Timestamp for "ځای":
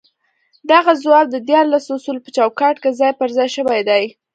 2.99-3.11, 3.37-3.49